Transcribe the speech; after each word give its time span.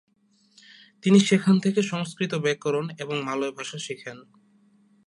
তিনি 1.03 1.19
সেখান 1.19 1.55
থেকে 1.59 1.79
সংস্কৃত 1.81 2.33
ব্যাকরণ 2.35 2.85
এবং 2.99 3.15
মালয় 3.23 3.51
ভাষা 3.51 3.77
শেখেন। 3.77 4.17